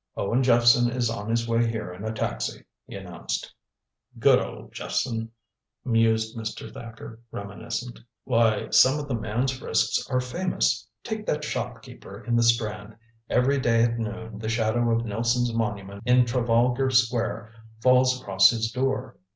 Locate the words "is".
0.89-1.11